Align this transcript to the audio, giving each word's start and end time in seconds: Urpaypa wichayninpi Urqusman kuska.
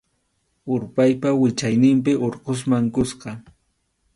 Urpaypa 0.75 1.29
wichayninpi 1.43 2.11
Urqusman 2.29 2.85
kuska. 2.97 3.29